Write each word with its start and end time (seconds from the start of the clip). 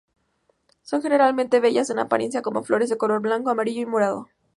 Son 0.81 1.03
generalmente 1.03 1.59
bellas 1.59 1.91
en 1.91 1.99
apariencia 1.99 2.41
con 2.41 2.63
flores 2.65 2.89
de 2.89 2.97
color 2.97 3.21
blanco, 3.21 3.51
amarillo 3.51 3.81
y 3.81 3.85
morado. 3.85 4.29